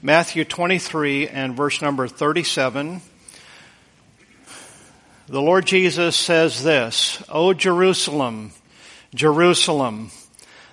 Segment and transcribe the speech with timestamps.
[0.00, 3.00] Matthew 23 and verse number 37.
[5.26, 8.52] The Lord Jesus says this, O Jerusalem,
[9.12, 10.12] Jerusalem,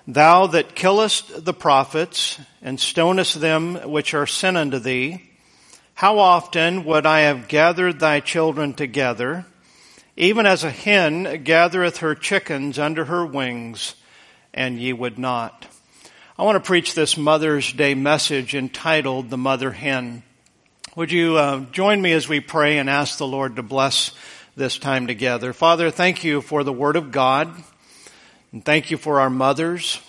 [0.08, 5.24] thou that killest the prophets and stonest them which are sent unto thee,
[5.96, 9.48] how often would I have gathered thy children together,
[10.16, 13.96] even as a hen gathereth her chickens under her wings,
[14.54, 15.66] and ye would not.
[16.38, 20.22] I want to preach this Mother's Day message entitled The Mother Hen.
[20.98, 24.12] Would you uh, join me as we pray and ask the Lord to bless
[24.54, 25.54] this time together.
[25.54, 27.54] Father, thank you for the Word of God.
[28.52, 30.02] And thank you for our mothers.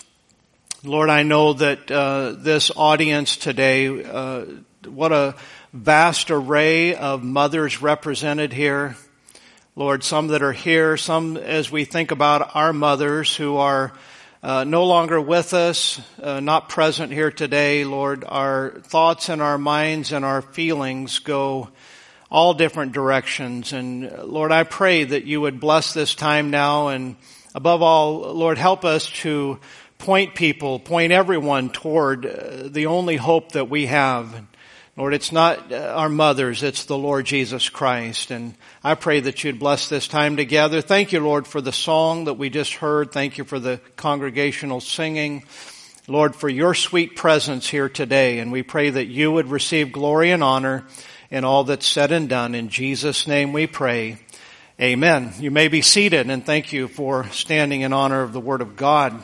[0.83, 4.47] Lord, I know that uh, this audience today, uh,
[4.85, 5.37] what a
[5.73, 8.97] vast array of mothers represented here.
[9.77, 13.93] Lord, some that are here, some as we think about our mothers who are
[14.47, 19.59] uh, no longer with us, uh, not present here today, Lord, our thoughts and our
[19.59, 21.69] minds and our feelings go
[22.31, 23.73] all different directions.
[23.73, 27.17] And Lord, I pray that you would bless this time now and
[27.57, 29.59] above all, Lord, help us to
[29.99, 34.47] point people, point everyone toward uh, the only hope that we have.
[34.99, 38.31] Lord, it's not uh, our mothers, it's the Lord Jesus Christ.
[38.31, 40.81] And I pray that you'd bless this time together.
[40.81, 43.13] Thank you, Lord, for the song that we just heard.
[43.13, 45.45] Thank you for the congregational singing.
[46.09, 48.39] Lord, for your sweet presence here today.
[48.39, 50.87] And we pray that you would receive glory and honor
[51.31, 52.55] in all that's said and done.
[52.55, 54.17] In Jesus' name we pray.
[54.81, 55.35] Amen.
[55.39, 58.77] You may be seated and thank you for standing in honor of the Word of
[58.77, 59.23] God.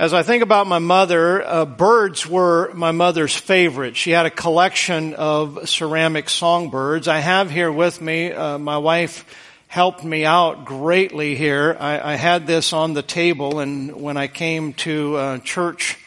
[0.00, 3.98] As I think about my mother, uh, birds were my mother's favorite.
[3.98, 7.06] She had a collection of ceramic songbirds.
[7.06, 9.26] I have here with me, uh, my wife
[9.68, 11.76] helped me out greatly here.
[11.78, 15.98] I, I, had this on the table and when I came to uh, church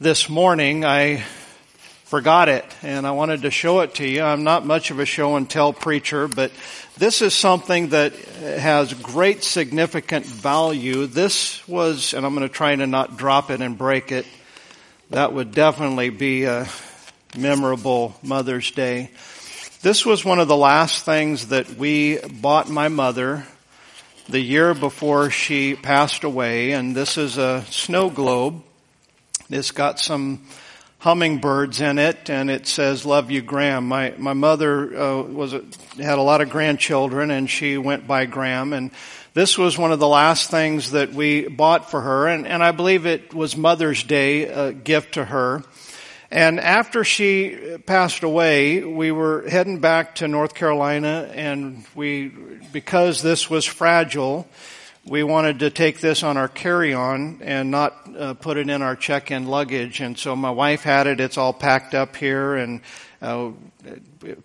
[0.00, 1.22] this morning, I
[2.04, 4.22] forgot it and I wanted to show it to you.
[4.22, 6.52] I'm not much of a show and tell preacher, but
[6.96, 11.06] this is something that has great significant value.
[11.06, 14.26] This was, and I'm going to try to not drop it and break it.
[15.10, 16.68] That would definitely be a
[17.36, 19.10] memorable Mother's Day.
[19.82, 23.46] This was one of the last things that we bought my mother
[24.28, 28.62] the year before she passed away, and this is a snow globe.
[29.50, 30.46] It's got some
[31.04, 35.62] hummingbirds in it, and it says "Love you, Gram." My my mother uh, was a,
[35.98, 38.72] had a lot of grandchildren, and she went by Gram.
[38.72, 38.90] And
[39.34, 42.72] this was one of the last things that we bought for her, and and I
[42.72, 45.62] believe it was Mother's Day uh, gift to her.
[46.30, 52.28] And after she passed away, we were heading back to North Carolina, and we
[52.72, 54.48] because this was fragile
[55.06, 58.96] we wanted to take this on our carry-on and not uh, put it in our
[58.96, 60.00] check-in luggage.
[60.00, 61.20] And so my wife had it.
[61.20, 62.80] It's all packed up here and
[63.20, 63.50] uh,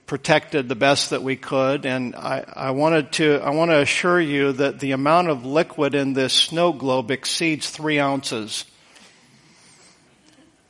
[0.06, 1.86] protected the best that we could.
[1.86, 5.96] And I, I wanted to, I want to assure you that the amount of liquid
[5.96, 8.66] in this snow globe exceeds three ounces.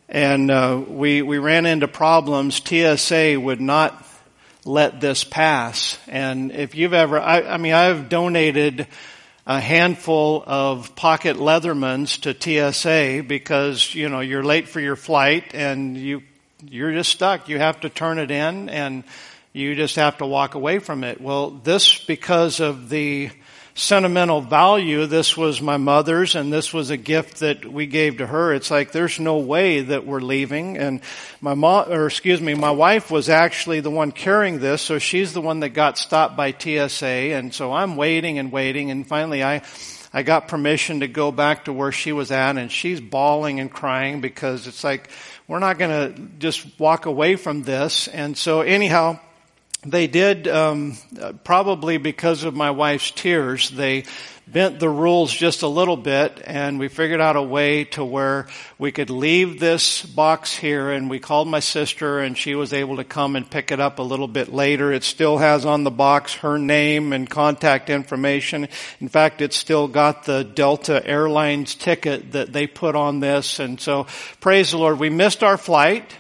[0.08, 2.56] And uh, we we ran into problems.
[2.64, 4.04] TSA would not
[4.66, 6.00] let this pass.
[6.08, 8.88] And if you've ever, I, I mean, I've donated
[9.50, 15.56] a handful of pocket Leathermans to TSA because, you know, you're late for your flight
[15.56, 16.22] and you,
[16.64, 17.50] you're just stuck.
[17.50, 19.04] You have to turn it in and
[19.52, 21.20] you just have to walk away from it.
[21.20, 23.32] Well, this, because of the
[23.80, 25.06] sentimental value.
[25.06, 28.54] This was my mother's and this was a gift that we gave to her.
[28.54, 30.78] It's like there's no way that we're leaving.
[30.78, 31.00] And
[31.40, 35.32] my mom, or excuse me, my wife was actually the one carrying this, so she's
[35.32, 37.06] the one that got stopped by TSA.
[37.06, 39.62] And so I'm waiting and waiting and finally I,
[40.12, 43.72] I got permission to go back to where she was at and she's bawling and
[43.72, 45.10] crying because it's like,
[45.48, 48.10] we're not going to just walk away from this.
[48.10, 49.20] And so anyhow,
[49.86, 50.98] they did, um,
[51.44, 54.04] probably because of my wife's tears, they
[54.52, 58.48] bent the rules just a little bit and we figured out a way to where
[58.80, 62.98] we could leave this box here and we called my sister and she was able
[62.98, 64.92] to come and pick it up a little bit later.
[64.92, 68.68] It still has on the box her name and contact information.
[69.00, 73.80] In fact, it's still got the Delta Airlines ticket that they put on this and
[73.80, 74.08] so
[74.42, 75.00] praise the Lord.
[75.00, 76.16] We missed our flight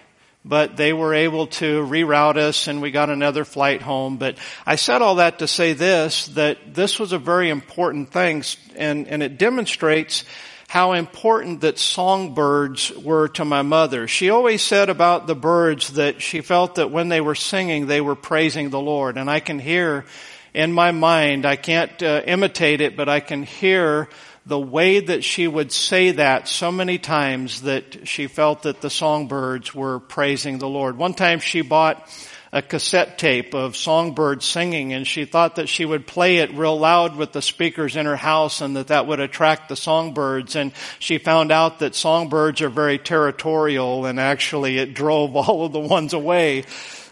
[0.45, 4.17] but they were able to reroute us and we got another flight home.
[4.17, 8.43] But I said all that to say this, that this was a very important thing
[8.75, 10.23] and, and it demonstrates
[10.69, 14.07] how important that songbirds were to my mother.
[14.07, 18.01] She always said about the birds that she felt that when they were singing, they
[18.01, 19.17] were praising the Lord.
[19.17, 20.05] And I can hear
[20.53, 24.09] in my mind, I can't uh, imitate it, but I can hear
[24.49, 28.89] the way that she would say that so many times that she felt that the
[28.89, 30.97] songbirds were praising the Lord.
[30.97, 32.09] One time she bought
[32.51, 36.79] a cassette tape of songbirds singing and she thought that she would play it real
[36.79, 40.71] loud with the speakers in her house and that that would attract the songbirds and
[40.97, 45.79] she found out that songbirds are very territorial and actually it drove all of the
[45.79, 46.63] ones away.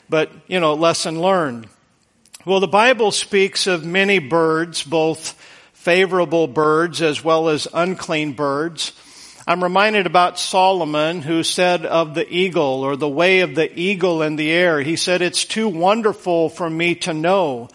[0.10, 1.68] But, you know, lesson learned.
[2.46, 5.36] Well, the Bible speaks of many birds, both
[5.88, 8.92] favorable birds as well as unclean birds.
[9.48, 14.22] I'm reminded about Solomon who said of the eagle or the way of the eagle
[14.22, 14.82] in the air.
[14.82, 17.70] He said, it's too wonderful for me to know.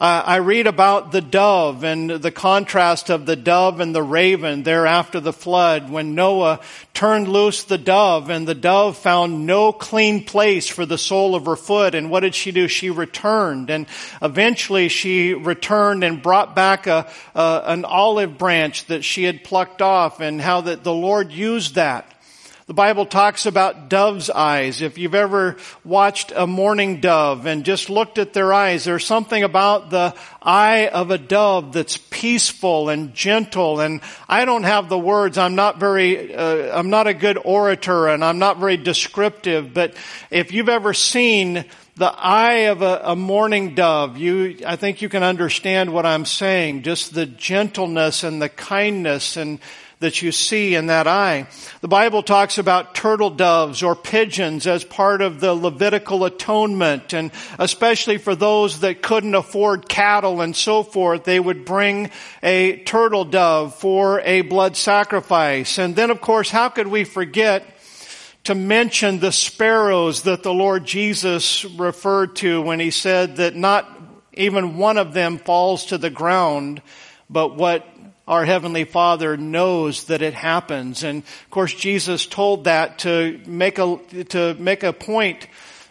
[0.00, 4.62] Uh, I read about the dove and the contrast of the dove and the raven
[4.62, 6.60] there after the flood when Noah
[6.94, 11.46] turned loose the dove and the dove found no clean place for the sole of
[11.46, 11.96] her foot.
[11.96, 12.68] And what did she do?
[12.68, 13.86] She returned and
[14.22, 19.82] eventually she returned and brought back a, a an olive branch that she had plucked
[19.82, 22.14] off and how that the Lord used that
[22.68, 24.82] the Bible talks about dove's eyes.
[24.82, 29.42] If you've ever watched a mourning dove and just looked at their eyes, there's something
[29.42, 33.80] about the eye of a dove that's peaceful and gentle.
[33.80, 35.38] And I don't have the words.
[35.38, 39.72] I'm not very, uh, I'm not a good orator and I'm not very descriptive.
[39.72, 39.94] But
[40.30, 41.64] if you've ever seen
[41.96, 46.26] the eye of a, a mourning dove, you, I think you can understand what I'm
[46.26, 46.82] saying.
[46.82, 49.58] Just the gentleness and the kindness and
[50.00, 51.48] that you see in that eye.
[51.80, 57.32] The Bible talks about turtle doves or pigeons as part of the Levitical atonement and
[57.58, 62.10] especially for those that couldn't afford cattle and so forth, they would bring
[62.42, 65.78] a turtle dove for a blood sacrifice.
[65.78, 67.64] And then of course, how could we forget
[68.44, 73.86] to mention the sparrows that the Lord Jesus referred to when he said that not
[74.32, 76.80] even one of them falls to the ground,
[77.28, 77.84] but what
[78.28, 81.02] our Heavenly Father knows that it happens.
[81.02, 83.96] And of course, Jesus told that to make a,
[84.28, 85.48] to make a point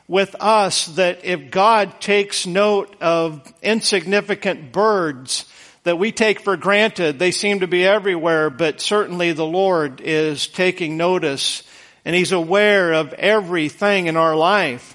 [0.08, 5.52] with us that if God takes note of insignificant birds
[5.84, 10.48] that we take for granted, they seem to be everywhere, but certainly the Lord is
[10.48, 11.64] taking notice
[12.06, 14.94] and He's aware of everything in our life.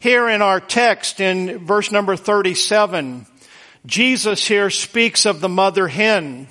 [0.00, 3.24] Here in our text in verse number 37,
[3.86, 6.48] Jesus here speaks of the mother hen.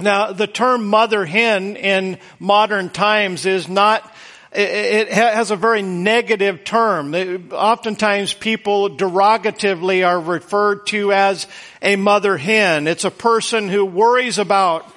[0.00, 4.10] Now, the term mother hen in modern times is not
[4.56, 7.12] it has a very negative term.
[7.50, 11.48] Oftentimes people derogatively are referred to as
[11.82, 12.86] a mother hen.
[12.86, 14.88] It's a person who worries about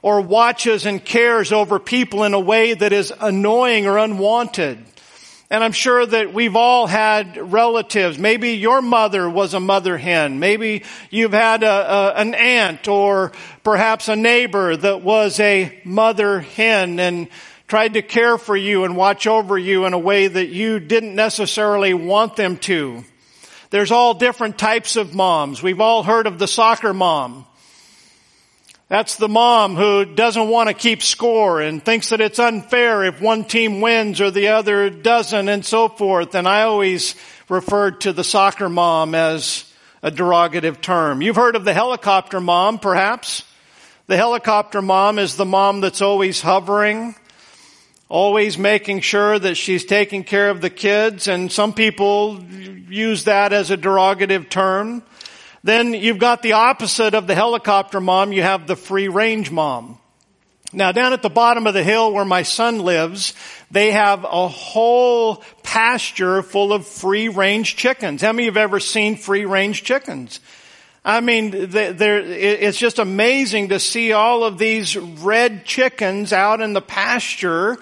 [0.00, 4.78] or watches and cares over people in a way that is annoying or unwanted.
[5.52, 8.18] And I'm sure that we've all had relatives.
[8.18, 10.38] Maybe your mother was a mother hen.
[10.38, 13.32] Maybe you've had a, a, an aunt or
[13.62, 17.28] perhaps a neighbor that was a mother hen and
[17.66, 21.14] tried to care for you and watch over you in a way that you didn't
[21.14, 23.04] necessarily want them to.
[23.68, 25.62] There's all different types of moms.
[25.62, 27.44] We've all heard of the soccer mom.
[28.92, 33.22] That's the mom who doesn't want to keep score and thinks that it's unfair if
[33.22, 36.34] one team wins or the other doesn't and so forth.
[36.34, 37.14] And I always
[37.48, 39.64] referred to the soccer mom as
[40.02, 41.22] a derogative term.
[41.22, 43.44] You've heard of the helicopter mom, perhaps.
[44.08, 47.14] The helicopter mom is the mom that's always hovering,
[48.10, 52.42] always making sure that she's taking care of the kids, and some people
[52.90, 55.02] use that as a derogative term.
[55.64, 58.32] Then you've got the opposite of the helicopter mom.
[58.32, 59.98] You have the free range mom.
[60.72, 63.34] Now down at the bottom of the hill where my son lives,
[63.70, 68.22] they have a whole pasture full of free range chickens.
[68.22, 70.40] How many of you have ever seen free range chickens?
[71.04, 76.80] I mean, it's just amazing to see all of these red chickens out in the
[76.80, 77.76] pasture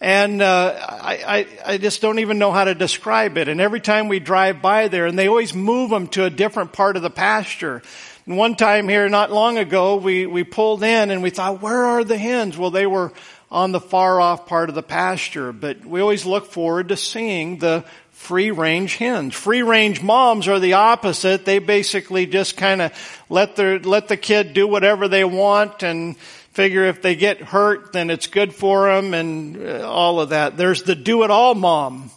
[0.00, 3.48] and uh, I, I, I just don't even know how to describe it.
[3.48, 6.72] And every time we drive by there, and they always move them to a different
[6.72, 7.82] part of the pasture.
[8.26, 11.84] And one time here, not long ago, we we pulled in and we thought, where
[11.84, 12.56] are the hens?
[12.56, 13.12] Well, they were
[13.50, 15.52] on the far off part of the pasture.
[15.52, 19.34] But we always look forward to seeing the free range hens.
[19.34, 21.44] Free range moms are the opposite.
[21.44, 26.16] They basically just kind of let their let the kid do whatever they want and
[26.52, 30.56] figure if they get hurt, then it's good for them and uh, all of that.
[30.56, 32.10] There's the do it all mom.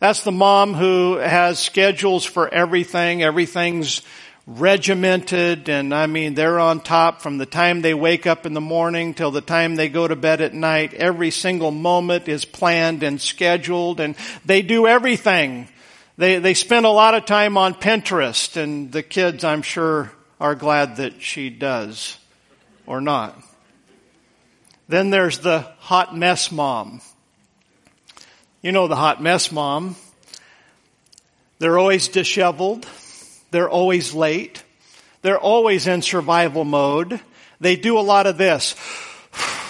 [0.00, 3.22] That's the mom who has schedules for everything.
[3.22, 4.02] Everything's
[4.46, 8.62] regimented and I mean they're on top from the time they wake up in the
[8.62, 10.94] morning till the time they go to bed at night.
[10.94, 14.16] Every single moment is planned and scheduled and
[14.46, 15.68] they do everything.
[16.16, 20.54] They, they spend a lot of time on Pinterest and the kids I'm sure are
[20.54, 22.16] glad that she does
[22.86, 23.38] or not.
[24.88, 27.02] Then there's the hot mess mom.
[28.62, 29.96] You know the hot mess mom.
[31.58, 32.86] They're always disheveled.
[33.50, 34.64] They're always late.
[35.22, 37.20] They're always in survival mode.
[37.60, 38.74] They do a lot of this.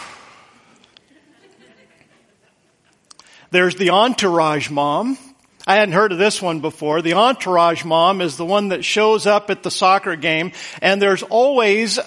[3.51, 5.19] There's the entourage mom.
[5.67, 7.03] I hadn't heard of this one before.
[7.03, 11.23] The entourage mom is the one that shows up at the soccer game and there's
[11.23, 11.99] always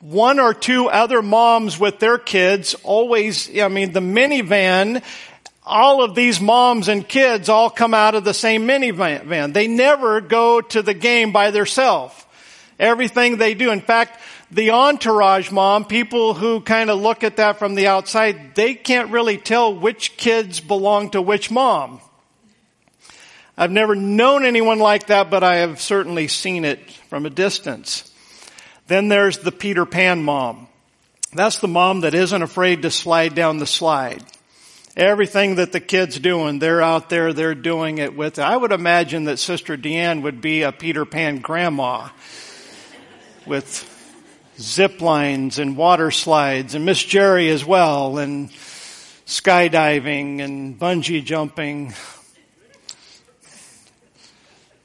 [0.00, 5.02] one or two other moms with their kids, always, I mean, the minivan,
[5.62, 9.52] all of these moms and kids all come out of the same minivan.
[9.52, 12.14] They never go to the game by themselves.
[12.78, 13.70] Everything they do.
[13.70, 14.18] In fact,
[14.50, 19.10] the entourage mom, people who kind of look at that from the outside, they can't
[19.10, 22.00] really tell which kids belong to which mom.
[23.56, 28.09] I've never known anyone like that, but I have certainly seen it from a distance.
[28.90, 30.66] Then there's the Peter Pan mom.
[31.32, 34.20] That's the mom that isn't afraid to slide down the slide.
[34.96, 38.40] Everything that the kids doing, they're out there, they're doing it with.
[38.40, 42.08] I would imagine that Sister Deanne would be a Peter Pan grandma
[43.46, 43.86] with
[44.58, 48.50] zip lines and water slides and Miss Jerry as well and
[49.24, 51.94] skydiving and bungee jumping.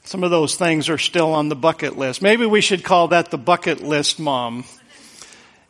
[0.05, 2.21] Some of those things are still on the bucket list.
[2.21, 4.63] Maybe we should call that the bucket list mom.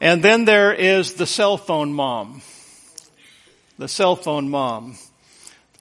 [0.02, 2.42] And then there is the cell phone mom.
[3.78, 4.98] The cell phone mom.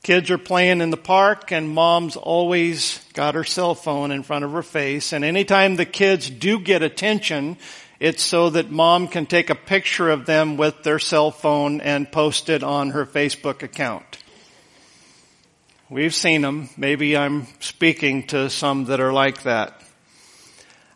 [0.05, 4.45] Kids are playing in the park and mom's always got her cell phone in front
[4.45, 5.13] of her face.
[5.13, 7.57] And anytime the kids do get attention,
[7.99, 12.11] it's so that mom can take a picture of them with their cell phone and
[12.11, 14.19] post it on her Facebook account.
[15.95, 16.71] We've seen them.
[16.77, 19.81] Maybe I'm speaking to some that are like that.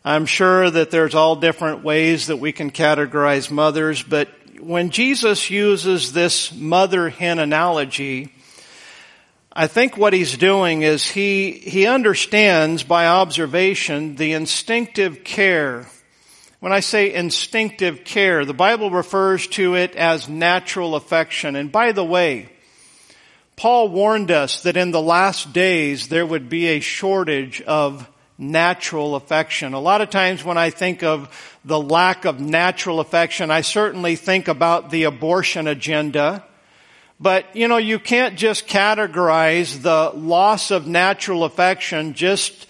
[0.03, 4.27] I'm sure that there's all different ways that we can categorize mothers, but
[4.59, 8.33] when Jesus uses this mother hen analogy,
[9.53, 15.87] I think what he's doing is he, he understands by observation the instinctive care.
[16.59, 21.55] When I say instinctive care, the Bible refers to it as natural affection.
[21.55, 22.49] And by the way,
[23.59, 29.15] Paul warned us that in the last days there would be a shortage of natural
[29.15, 29.73] affection.
[29.73, 34.15] A lot of times when I think of the lack of natural affection, I certainly
[34.15, 36.45] think about the abortion agenda.
[37.19, 42.65] But, you know, you can't just categorize the loss of natural affection just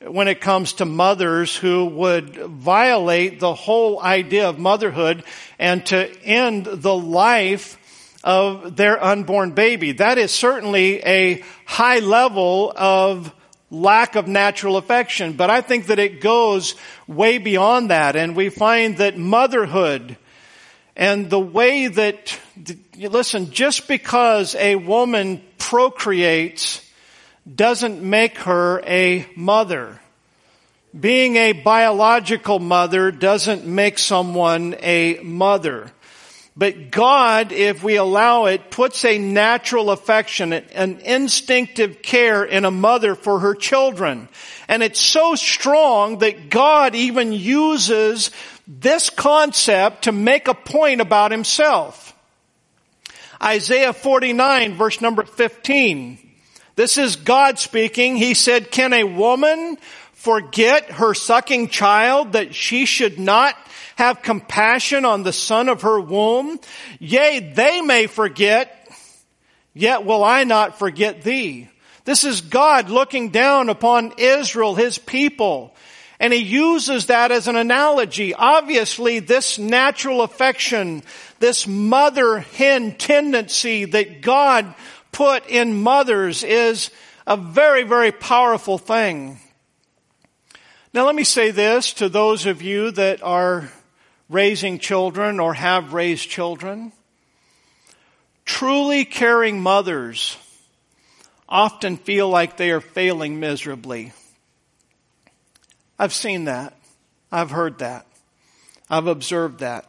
[0.00, 5.22] when it comes to mothers who would violate the whole idea of motherhood
[5.60, 7.78] and to end the life
[8.24, 9.92] of their unborn baby.
[9.92, 13.32] That is certainly a high level of
[13.70, 16.74] lack of natural affection, but I think that it goes
[17.08, 20.16] way beyond that and we find that motherhood
[20.94, 22.38] and the way that,
[22.96, 26.86] listen, just because a woman procreates
[27.52, 29.98] doesn't make her a mother.
[30.98, 35.90] Being a biological mother doesn't make someone a mother.
[36.54, 42.70] But God, if we allow it, puts a natural affection, an instinctive care in a
[42.70, 44.28] mother for her children.
[44.68, 48.30] And it's so strong that God even uses
[48.68, 52.14] this concept to make a point about himself.
[53.42, 56.18] Isaiah 49 verse number 15.
[56.76, 58.16] This is God speaking.
[58.16, 59.78] He said, can a woman
[60.12, 63.56] forget her sucking child that she should not
[63.96, 66.58] have compassion on the son of her womb?
[66.98, 68.88] Yea, they may forget,
[69.74, 71.68] yet will I not forget thee.
[72.04, 75.74] This is God looking down upon Israel, his people.
[76.18, 78.34] And he uses that as an analogy.
[78.34, 81.02] Obviously, this natural affection,
[81.40, 84.74] this mother hen tendency that God
[85.10, 86.90] put in mothers is
[87.26, 89.38] a very, very powerful thing.
[90.94, 93.70] Now let me say this to those of you that are
[94.32, 96.92] raising children or have raised children.
[98.44, 100.36] Truly caring mothers
[101.48, 104.12] often feel like they are failing miserably.
[105.98, 106.76] I've seen that.
[107.30, 108.06] I've heard that.
[108.90, 109.86] I've observed that.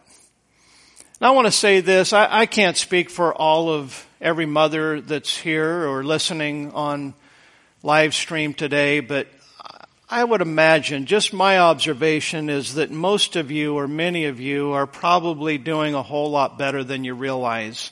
[1.19, 2.13] And I want to say this.
[2.13, 7.13] I, I can't speak for all of every mother that's here or listening on
[7.81, 9.27] live stream today, but
[10.09, 14.73] I would imagine, just my observation is that most of you or many of you
[14.73, 17.91] are probably doing a whole lot better than you realize.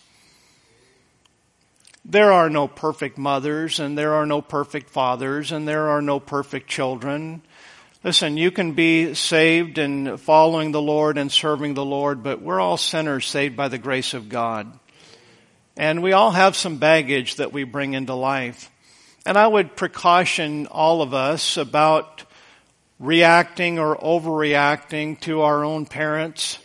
[2.04, 6.20] There are no perfect mothers and there are no perfect fathers and there are no
[6.20, 7.44] perfect children.
[8.04, 12.60] Listen, you can be saved and following the Lord and serving the Lord, but we're
[12.60, 14.80] all sinners saved by the grace of God.
[15.78, 18.71] And we all have some baggage that we bring into life.
[19.26, 22.24] And I would precaution all of us about
[23.00, 26.58] reacting or overreacting to our own parents.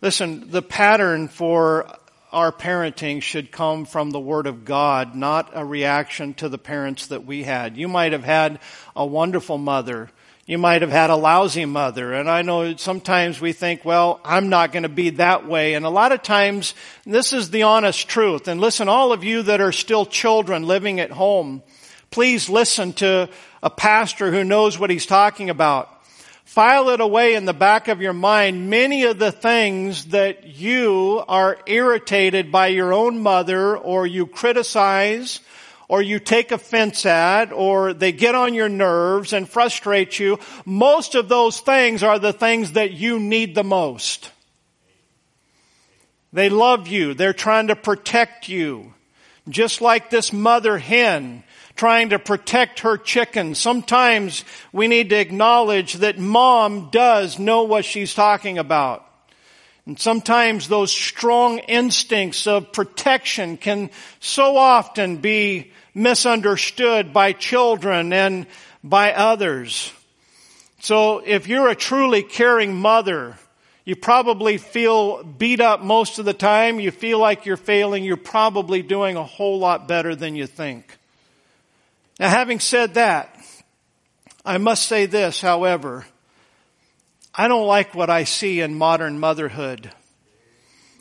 [0.00, 1.90] Listen, the pattern for
[2.32, 7.08] our parenting should come from the Word of God, not a reaction to the parents
[7.08, 7.76] that we had.
[7.76, 8.60] You might have had
[8.94, 10.10] a wonderful mother
[10.48, 12.14] you might have had a lousy mother.
[12.14, 15.74] And I know sometimes we think, well, I'm not going to be that way.
[15.74, 16.74] And a lot of times,
[17.04, 18.48] this is the honest truth.
[18.48, 21.62] And listen, all of you that are still children living at home,
[22.10, 23.28] please listen to
[23.62, 25.94] a pastor who knows what he's talking about.
[26.44, 31.22] File it away in the back of your mind many of the things that you
[31.28, 35.40] are irritated by your own mother or you criticize
[35.88, 41.14] or you take offense at, or they get on your nerves and frustrate you, most
[41.14, 44.30] of those things are the things that you need the most.
[46.32, 47.14] They love you.
[47.14, 48.92] They're trying to protect you.
[49.48, 51.42] Just like this mother hen
[51.78, 53.58] trying to protect her chickens.
[53.58, 59.06] Sometimes we need to acknowledge that mom does know what she's talking about.
[59.86, 68.46] And sometimes those strong instincts of protection can so often be misunderstood by children and
[68.84, 69.92] by others.
[70.80, 73.38] So if you're a truly caring mother,
[73.84, 76.80] you probably feel beat up most of the time.
[76.80, 78.04] You feel like you're failing.
[78.04, 80.97] You're probably doing a whole lot better than you think.
[82.18, 83.34] Now having said that,
[84.44, 86.06] I must say this, however,
[87.34, 89.90] I don't like what I see in modern motherhood.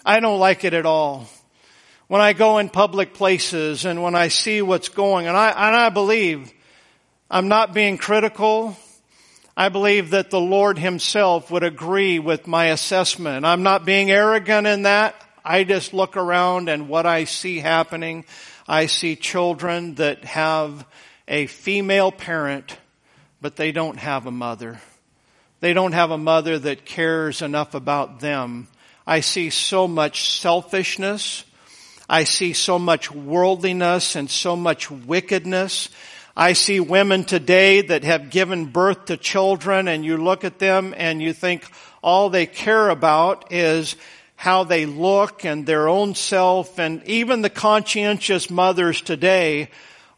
[0.06, 1.28] I don't like it at all
[2.08, 5.76] when I go in public places and when I see what's going, and I, and
[5.76, 6.52] I believe
[7.30, 8.78] I'm not being critical.
[9.56, 13.46] I believe that the Lord himself would agree with my assessment.
[13.46, 15.16] I'm not being arrogant in that.
[15.44, 18.26] I just look around and what I see happening,
[18.68, 20.86] I see children that have
[21.28, 22.78] a female parent,
[23.42, 24.80] but they don't have a mother.
[25.60, 28.68] They don't have a mother that cares enough about them.
[29.06, 31.44] I see so much selfishness.
[32.10, 35.90] I see so much worldliness and so much wickedness.
[36.36, 40.94] I see women today that have given birth to children and you look at them
[40.96, 41.68] and you think
[42.04, 43.96] all they care about is
[44.36, 49.70] how they look and their own self and even the conscientious mothers today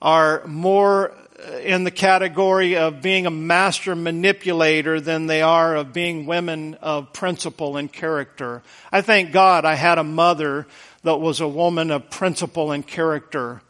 [0.02, 1.14] are more
[1.62, 7.14] in the category of being a master manipulator than they are of being women of
[7.14, 8.62] principle and character.
[8.92, 10.68] I thank God I had a mother
[11.04, 13.62] that was a woman of principle and character.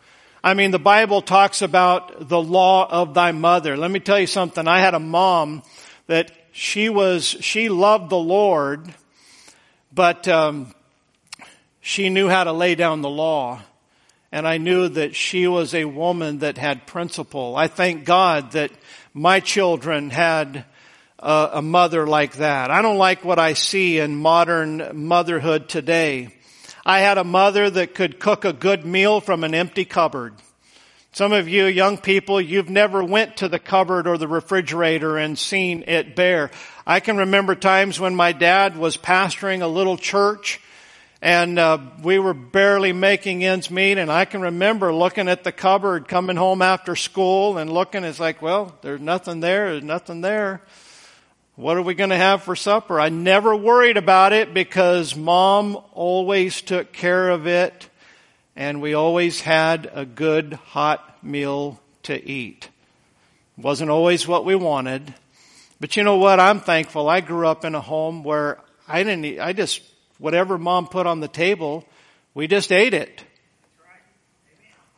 [0.43, 3.77] I mean, the Bible talks about the law of thy mother.
[3.77, 4.67] Let me tell you something.
[4.67, 5.63] I had a mom
[6.07, 8.93] that she was, she loved the Lord,
[9.93, 10.73] but um,
[11.81, 13.61] she knew how to lay down the law.
[14.31, 17.55] And I knew that she was a woman that had principle.
[17.55, 18.71] I thank God that
[19.13, 20.65] my children had
[21.17, 22.69] a, a mother like that.
[22.69, 26.29] I don't like what I see in modern motherhood today.
[26.85, 30.35] I had a mother that could cook a good meal from an empty cupboard.
[31.11, 35.37] Some of you young people, you've never went to the cupboard or the refrigerator and
[35.37, 36.51] seen it bare.
[36.85, 40.61] I can remember times when my dad was pastoring a little church
[41.21, 45.51] and uh, we were barely making ends meet and i can remember looking at the
[45.51, 50.21] cupboard coming home after school and looking it's like well there's nothing there there's nothing
[50.21, 50.61] there
[51.59, 53.01] what are we going to have for supper?
[53.01, 57.89] I never worried about it because mom always took care of it
[58.55, 62.69] and we always had a good hot meal to eat.
[63.57, 65.13] Wasn't always what we wanted.
[65.81, 66.39] But you know what?
[66.39, 67.09] I'm thankful.
[67.09, 69.81] I grew up in a home where I didn't eat, I just,
[70.19, 71.83] whatever mom put on the table,
[72.33, 73.23] we just ate it.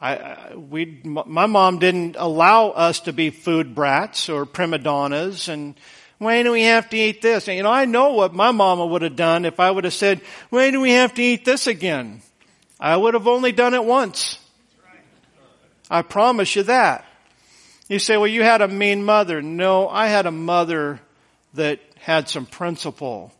[0.01, 5.75] I, we, my mom didn't allow us to be food brats or prima donnas and
[6.17, 7.47] why do we have to eat this?
[7.47, 9.93] And, you know, I know what my mama would have done if I would have
[9.93, 12.21] said, why do we have to eat this again?
[12.79, 14.37] I would have only done it once.
[15.89, 17.05] I promise you that.
[17.89, 19.41] You say, well, you had a mean mother.
[19.41, 20.99] No, I had a mother
[21.55, 23.33] that had some principle.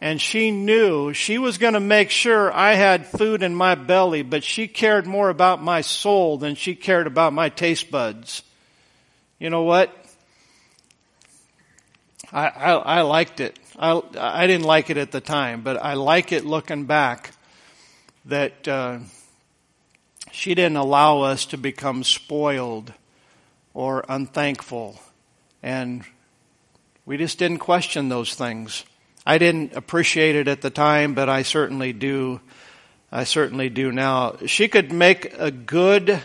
[0.00, 4.22] And she knew she was going to make sure I had food in my belly,
[4.22, 8.42] but she cared more about my soul than she cared about my taste buds.
[9.40, 9.92] You know what?
[12.32, 13.58] I, I, I liked it.
[13.76, 17.32] I, I didn't like it at the time, but I like it looking back
[18.26, 18.98] that uh,
[20.30, 22.92] she didn't allow us to become spoiled
[23.74, 25.00] or unthankful
[25.62, 26.04] and
[27.04, 28.84] We just didn't question those things.
[29.28, 32.40] I didn't appreciate it at the time, but I certainly do.
[33.12, 34.36] I certainly do now.
[34.46, 36.18] She could make a good,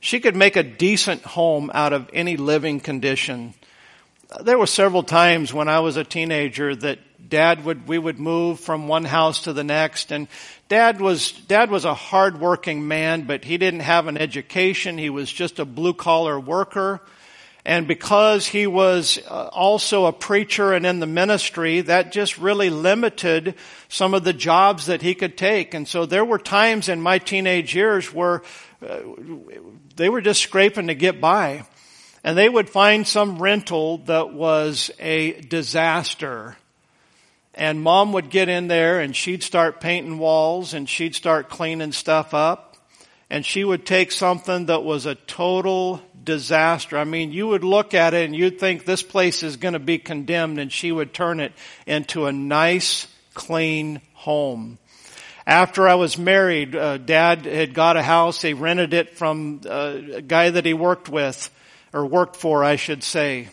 [0.00, 3.52] she could make a decent home out of any living condition.
[4.40, 8.58] There were several times when I was a teenager that dad would, we would move
[8.58, 10.26] from one house to the next and
[10.70, 14.96] dad was, dad was a hardworking man, but he didn't have an education.
[14.96, 17.02] He was just a blue collar worker.
[17.66, 22.70] And because he was uh, also a preacher and in the ministry, that just really
[22.70, 23.56] limited
[23.88, 25.74] some of the jobs that he could take.
[25.74, 28.42] And so there were times in my teenage years where
[28.80, 28.98] uh,
[29.96, 31.66] they were just scraping to get by.
[32.22, 36.56] And they would find some rental that was a disaster.
[37.52, 41.90] And mom would get in there and she'd start painting walls and she'd start cleaning
[41.90, 42.76] stuff up.
[43.28, 46.98] And she would take something that was a total disaster.
[46.98, 49.78] I mean, you would look at it and you'd think this place is going to
[49.78, 51.52] be condemned and she would turn it
[51.86, 54.76] into a nice, clean home.
[55.46, 58.42] After I was married, uh, dad had got a house.
[58.42, 61.48] He rented it from uh, a guy that he worked with,
[61.94, 63.48] or worked for, I should say.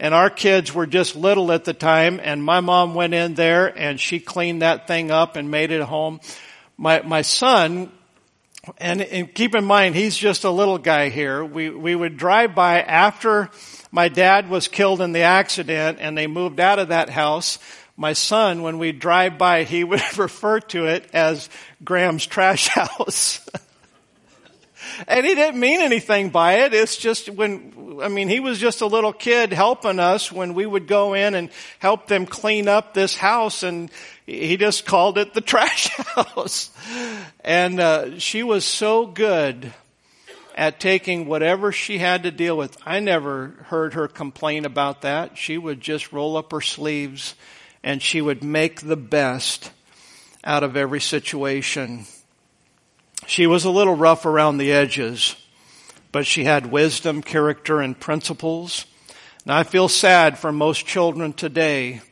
[0.00, 3.66] And our kids were just little at the time and my mom went in there
[3.78, 6.20] and she cleaned that thing up and made it a home.
[6.76, 7.90] My, my son
[8.78, 11.44] and, and, keep in mind, he's just a little guy here.
[11.44, 13.50] We, we would drive by after
[13.90, 17.58] my dad was killed in the accident and they moved out of that house.
[17.96, 21.48] My son, when we drive by, he would refer to it as
[21.84, 23.48] Gram's trash house.
[25.08, 26.74] and he didn't mean anything by it.
[26.74, 30.66] It's just when, I mean, he was just a little kid helping us when we
[30.66, 33.90] would go in and help them clean up this house and
[34.26, 36.70] he just called it the trash house.
[37.40, 39.72] And uh, she was so good
[40.56, 42.76] at taking whatever she had to deal with.
[42.84, 45.36] I never heard her complain about that.
[45.36, 47.34] She would just roll up her sleeves
[47.82, 49.70] and she would make the best
[50.42, 52.06] out of every situation.
[53.28, 55.34] She was a little rough around the edges,
[56.12, 58.86] but she had wisdom, character, and principles.
[59.44, 62.02] And I feel sad for most children today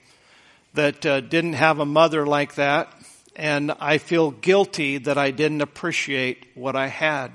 [0.75, 2.93] that uh, didn't have a mother like that,
[3.37, 7.31] and I feel guilty that I didn't appreciate what I had.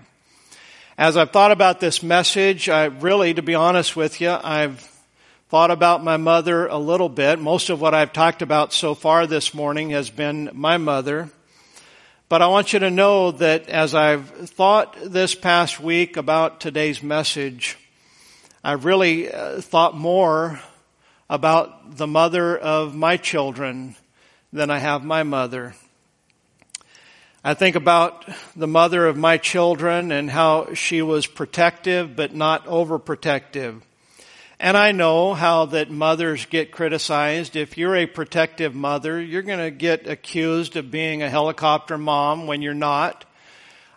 [0.98, 4.82] As I've thought about this message, I really, to be honest with you, I've
[5.48, 7.39] thought about my mother a little bit.
[7.39, 11.30] Most of what I've talked about so far this morning has been my mother.
[12.30, 17.02] But I want you to know that as I've thought this past week about today's
[17.02, 17.76] message,
[18.63, 20.62] I've really uh, thought more
[21.28, 23.96] about the mother of my children
[24.54, 25.74] than I have my mother.
[27.44, 32.68] I think about the mother of my children and how she was protective but not
[32.68, 33.82] overprotective.
[34.62, 37.56] And I know how that mothers get criticized.
[37.56, 42.45] If you're a protective mother, you're going to get accused of being a helicopter mom
[42.45, 43.24] when you're not.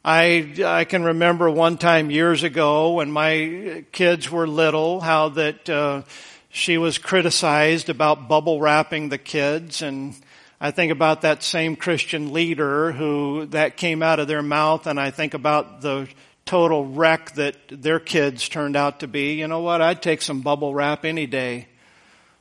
[0.04, 5.68] I, I can remember one time years ago when my kids were little, how that,
[5.68, 6.02] uh,
[6.50, 10.14] she was criticized about bubble wrapping the kids and
[10.60, 15.00] I think about that same Christian leader who that came out of their mouth and
[15.00, 16.06] I think about the
[16.44, 19.34] total wreck that their kids turned out to be.
[19.34, 19.80] You know what?
[19.80, 21.68] I'd take some bubble wrap any day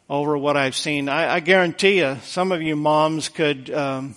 [0.09, 1.07] over what I've seen.
[1.09, 4.15] I, I guarantee you, some of you moms could, um,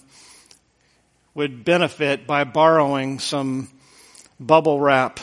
[1.35, 3.70] would benefit by borrowing some
[4.40, 5.20] bubble wrap,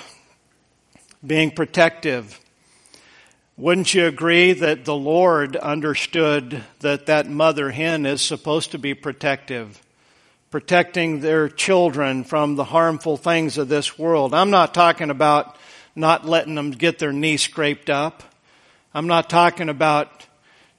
[1.26, 2.40] being protective,
[3.62, 8.96] wouldn't you agree that the Lord understood that that mother hen is supposed to be
[8.96, 9.80] protective?
[10.52, 14.34] Protecting their children from the harmful things of this world.
[14.34, 15.56] I'm not talking about
[15.96, 18.22] not letting them get their knee scraped up.
[18.94, 20.28] I'm not talking about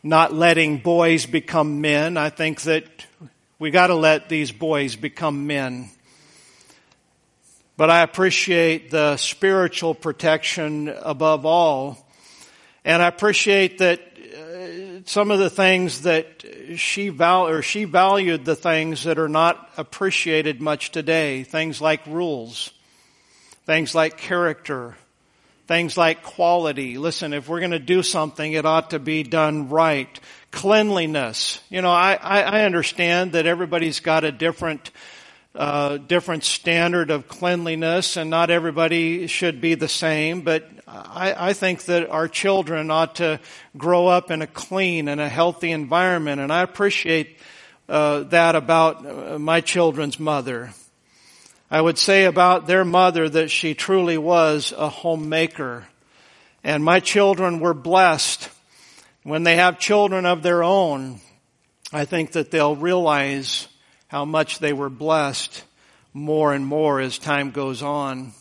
[0.02, 2.16] not letting boys become men.
[2.16, 2.84] I think that
[3.58, 5.90] we gotta let these boys become men.
[7.76, 12.06] But I appreciate the spiritual protection above all
[12.84, 14.11] and I appreciate that
[15.04, 16.44] some of the things that
[16.76, 21.42] she val or she valued the things that are not appreciated much today.
[21.42, 22.72] Things like rules,
[23.66, 24.96] things like character,
[25.66, 26.98] things like quality.
[26.98, 30.20] Listen, if we're going to do something, it ought to be done right.
[30.50, 31.60] Cleanliness.
[31.70, 34.90] You know, I, I understand that everybody's got a different
[35.54, 40.40] uh, different standard of cleanliness, and not everybody should be the same.
[40.40, 43.40] But I, I, think that our children ought to
[43.78, 47.38] grow up in a clean and a healthy environment, and I appreciate
[47.88, 50.74] uh, that about uh, my children's mother.
[51.70, 55.86] I would say about their mother that she truly was a homemaker,
[56.62, 58.50] and my children were blessed
[59.22, 61.20] When they have children of their own,
[61.92, 63.68] I think that they'll realize
[64.08, 65.62] how much they were blessed
[66.12, 68.32] more and more as time goes on.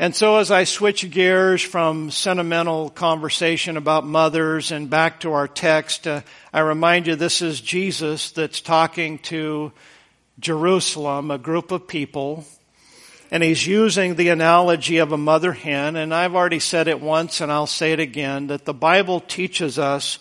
[0.00, 5.48] And so as I switch gears from sentimental conversation about mothers and back to our
[5.48, 6.20] text, uh,
[6.52, 9.72] I remind you this is Jesus that's talking to
[10.38, 12.44] Jerusalem, a group of people,
[13.32, 17.40] and he's using the analogy of a mother hen, and I've already said it once
[17.40, 20.20] and I'll say it again, that the Bible teaches us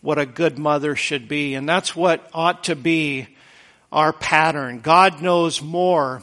[0.00, 3.28] what a good mother should be, and that's what ought to be
[3.92, 4.80] our pattern.
[4.80, 6.22] God knows more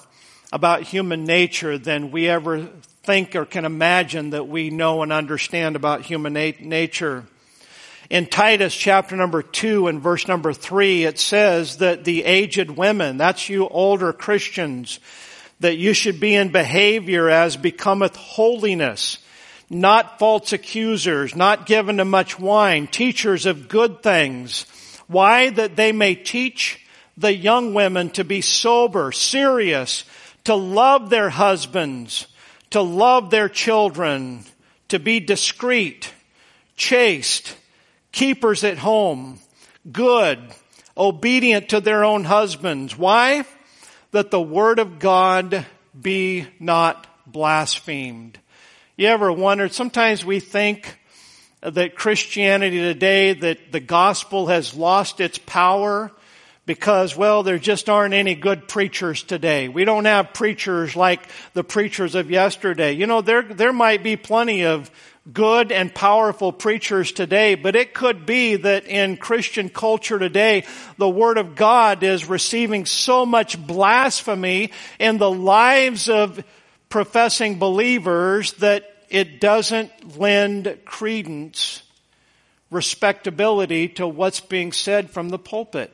[0.51, 2.67] about human nature than we ever
[3.05, 7.23] think or can imagine that we know and understand about human nature.
[8.09, 13.17] In Titus chapter number two and verse number three, it says that the aged women,
[13.17, 14.99] that's you older Christians,
[15.59, 19.17] that you should be in behavior as becometh holiness,
[19.69, 24.65] not false accusers, not given to much wine, teachers of good things.
[25.07, 25.49] Why?
[25.49, 26.85] That they may teach
[27.17, 30.03] the young women to be sober, serious,
[30.43, 32.27] to love their husbands,
[32.71, 34.43] to love their children,
[34.89, 36.13] to be discreet,
[36.75, 37.55] chaste,
[38.11, 39.39] keepers at home,
[39.91, 40.39] good,
[40.97, 42.97] obedient to their own husbands.
[42.97, 43.45] Why?
[44.11, 45.65] That the word of God
[45.99, 48.39] be not blasphemed.
[48.97, 50.99] You ever wondered, sometimes we think
[51.61, 56.11] that Christianity today, that the gospel has lost its power
[56.65, 59.67] because, well, there just aren't any good preachers today.
[59.67, 61.21] We don't have preachers like
[61.53, 62.93] the preachers of yesterday.
[62.93, 64.89] You know, there, there might be plenty of
[65.31, 70.65] good and powerful preachers today, but it could be that in Christian culture today,
[70.97, 76.43] the Word of God is receiving so much blasphemy in the lives of
[76.89, 81.83] professing believers that it doesn't lend credence,
[82.71, 85.91] respectability to what's being said from the pulpit.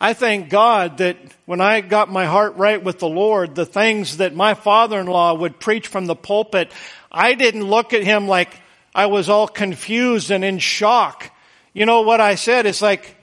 [0.00, 4.18] I thank God that when I got my heart right with the Lord, the things
[4.18, 6.72] that my father-in-law would preach from the pulpit,
[7.10, 8.56] I didn't look at him like
[8.94, 11.30] I was all confused and in shock.
[11.72, 12.66] You know what I said?
[12.66, 13.16] It's like,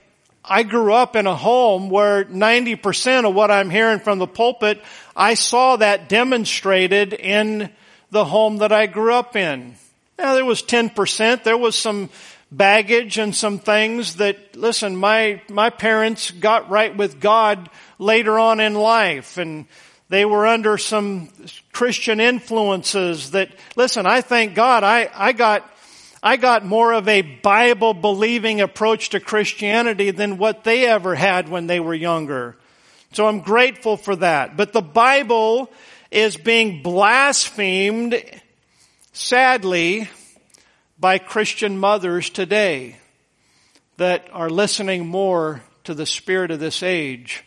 [0.43, 4.81] I grew up in a home where 90% of what I'm hearing from the pulpit,
[5.15, 7.71] I saw that demonstrated in
[8.09, 9.75] the home that I grew up in.
[10.17, 12.09] Now there was 10%, there was some
[12.51, 18.59] baggage and some things that, listen, my, my parents got right with God later on
[18.59, 19.65] in life and
[20.09, 21.29] they were under some
[21.71, 25.69] Christian influences that, listen, I thank God I, I got,
[26.21, 31.47] I got more of a Bible believing approach to Christianity than what they ever had
[31.47, 32.57] when they were younger.
[33.13, 34.57] So I'm grateful for that.
[34.57, 35.71] But the Bible
[36.11, 38.21] is being blasphemed,
[39.13, 40.09] sadly,
[41.01, 42.95] by Christian mothers today
[43.97, 47.43] that are listening more to the spirit of this age,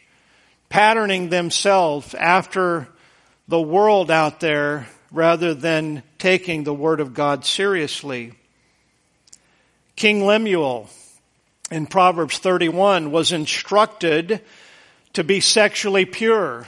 [0.68, 2.88] patterning themselves after
[3.46, 8.32] the world out there rather than taking the Word of God seriously.
[9.94, 10.90] King Lemuel
[11.70, 14.40] in Proverbs 31 was instructed
[15.12, 16.66] to be sexually pure.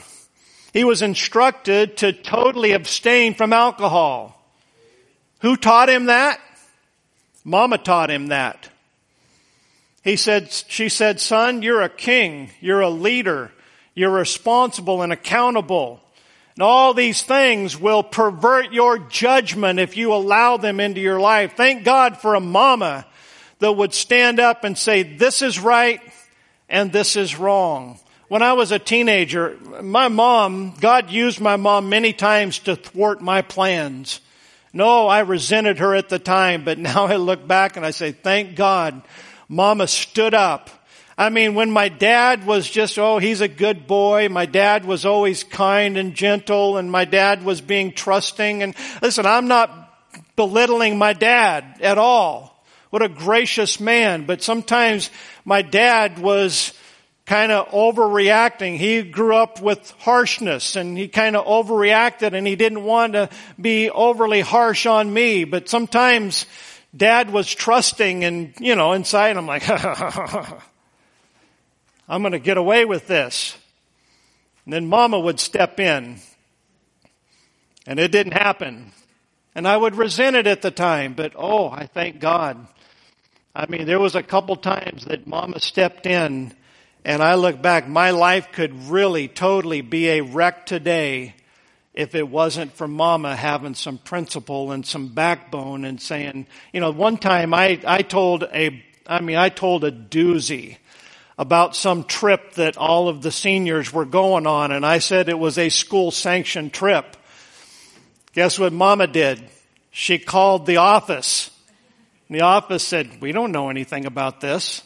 [0.72, 4.40] He was instructed to totally abstain from alcohol.
[5.40, 6.40] Who taught him that?
[7.47, 8.69] Mama taught him that.
[10.03, 12.51] He said, she said, son, you're a king.
[12.61, 13.53] You're a leader.
[13.95, 16.01] You're responsible and accountable.
[16.57, 21.55] And all these things will pervert your judgment if you allow them into your life.
[21.57, 23.07] Thank God for a mama
[23.61, 26.01] that would stand up and say, this is right
[26.69, 28.01] and this is wrong.
[28.27, 33.21] When I was a teenager, my mom, God used my mom many times to thwart
[33.21, 34.21] my plans.
[34.77, 38.12] No, I resented her at the time, but now I look back and I say,
[38.12, 39.01] thank God,
[39.49, 40.69] mama stood up.
[41.17, 44.29] I mean, when my dad was just, oh, he's a good boy.
[44.29, 48.62] My dad was always kind and gentle and my dad was being trusting.
[48.62, 49.95] And listen, I'm not
[50.37, 52.62] belittling my dad at all.
[52.91, 54.27] What a gracious man.
[54.27, 55.09] But sometimes
[55.47, 56.75] my dad was
[57.27, 58.77] kind of overreacting.
[58.77, 63.29] He grew up with harshness and he kind of overreacted and he didn't want to
[63.61, 65.43] be overly harsh on me.
[65.45, 66.47] But sometimes
[66.97, 69.69] dad was trusting and, you know, inside I'm like,
[72.09, 73.59] I'm going to get away with this.
[74.65, 76.21] And then mama would step in
[77.87, 78.93] and it didn't happen.
[79.55, 82.69] And I would resent it at the time, but oh, I thank God.
[83.55, 86.53] I mean, there was a couple times that mama stepped in
[87.07, 91.37] and I look back, my life could really totally be a wreck today
[91.95, 96.90] if it wasn't for mama having some principle and some backbone and saying, you know,
[96.90, 100.79] one time I, I told a, I mean, I told a doozy
[101.38, 105.38] about some trip that all of the seniors were going on and I said it
[105.38, 107.16] was a school sanctioned trip.
[108.33, 109.49] Guess what mama did?
[109.92, 111.53] She called the office.
[112.29, 114.83] And The office said, we don't know anything about this.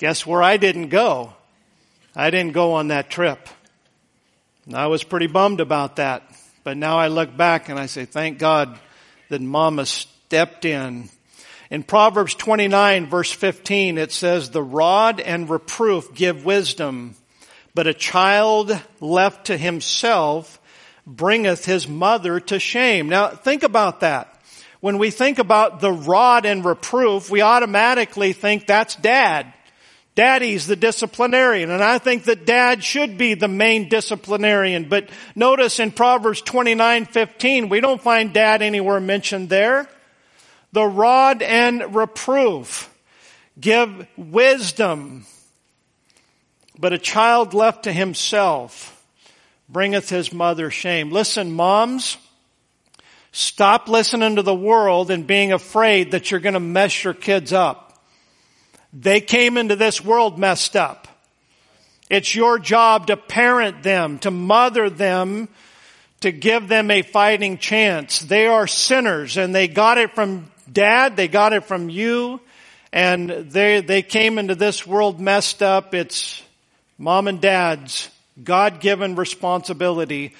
[0.00, 1.34] Guess where I didn't go?
[2.16, 3.50] I didn't go on that trip.
[4.64, 6.22] And I was pretty bummed about that.
[6.64, 8.78] But now I look back and I say, thank God
[9.28, 11.10] that mama stepped in.
[11.70, 17.14] In Proverbs 29 verse 15, it says, the rod and reproof give wisdom,
[17.74, 20.58] but a child left to himself
[21.06, 23.10] bringeth his mother to shame.
[23.10, 24.34] Now think about that.
[24.80, 29.52] When we think about the rod and reproof, we automatically think that's dad.
[30.20, 34.86] Daddy's the disciplinarian, and I think that dad should be the main disciplinarian.
[34.86, 39.88] But notice in Proverbs 29, 15, we don't find dad anywhere mentioned there.
[40.72, 42.94] The rod and reproof
[43.58, 45.24] give wisdom,
[46.78, 49.02] but a child left to himself
[49.70, 51.10] bringeth his mother shame.
[51.10, 52.18] Listen, moms,
[53.32, 57.54] stop listening to the world and being afraid that you're going to mess your kids
[57.54, 57.89] up.
[58.92, 61.06] They came into this world messed up.
[62.08, 65.48] It's your job to parent them, to mother them,
[66.20, 68.18] to give them a fighting chance.
[68.18, 72.40] They are sinners and they got it from dad, they got it from you,
[72.92, 75.94] and they, they came into this world messed up.
[75.94, 76.42] It's
[76.98, 78.10] mom and dad's
[78.42, 80.34] God-given responsibility.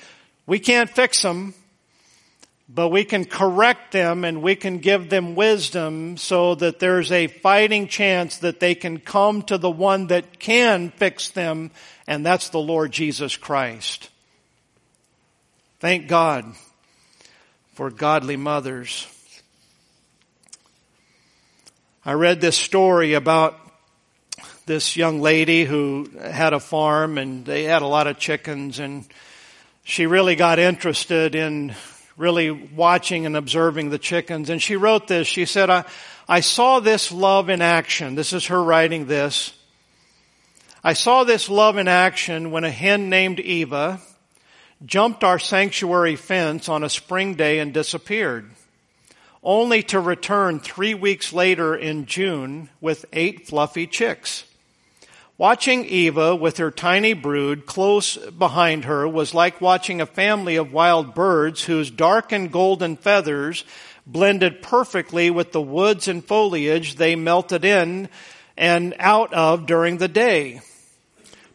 [0.46, 1.54] We can't fix them
[2.72, 7.26] but we can correct them and we can give them wisdom so that there's a
[7.26, 11.72] fighting chance that they can come to the one that can fix them,
[12.06, 14.08] and that's the Lord Jesus Christ.
[15.80, 16.44] Thank God
[17.74, 19.08] for godly mothers.
[22.04, 23.58] I read this story about
[24.66, 29.06] this young lady who had a farm and they had a lot of chickens and
[29.82, 31.74] she really got interested in
[32.20, 34.50] really watching and observing the chickens.
[34.50, 35.26] And she wrote this.
[35.26, 35.84] She said, I,
[36.28, 38.14] I saw this love in action.
[38.14, 39.54] This is her writing this.
[40.84, 44.00] I saw this love in action when a hen named Eva
[44.84, 48.50] jumped our sanctuary fence on a spring day and disappeared,
[49.42, 54.44] only to return three weeks later in June with eight fluffy chicks.
[55.40, 60.70] Watching Eva with her tiny brood close behind her was like watching a family of
[60.70, 63.64] wild birds whose dark and golden feathers
[64.06, 68.10] blended perfectly with the woods and foliage they melted in
[68.58, 70.60] and out of during the day.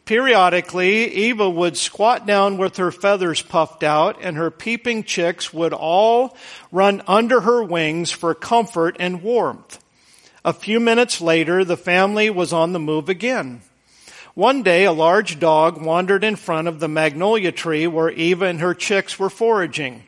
[0.06, 5.74] Periodically, Eva would squat down with her feathers puffed out and her peeping chicks would
[5.74, 6.36] all
[6.72, 9.80] run under her wings for comfort and warmth.
[10.44, 13.62] A few minutes later, the family was on the move again.
[14.36, 18.60] One day, a large dog wandered in front of the magnolia tree where Eva and
[18.60, 20.04] her chicks were foraging.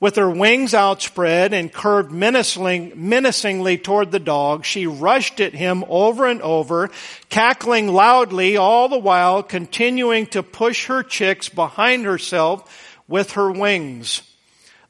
[0.00, 6.26] With her wings outspread and curved menacingly toward the dog, she rushed at him over
[6.26, 6.90] and over,
[7.28, 14.22] cackling loudly all the while continuing to push her chicks behind herself with her wings.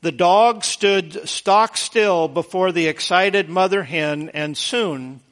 [0.02, 5.22] The dog stood stock still before the excited mother hen and soon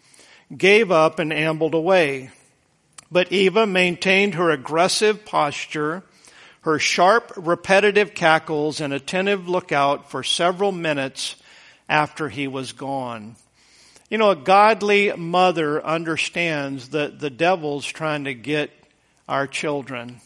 [0.57, 2.33] gave up and ambled away.
[3.11, 6.03] But Eva maintained her aggressive posture,
[6.62, 11.37] her sharp, repetitive cackles, and attentive lookout for several minutes
[11.88, 13.37] after he was gone.
[14.11, 18.71] You know, a godly mother understands that the devil's trying to get
[19.29, 20.21] our children,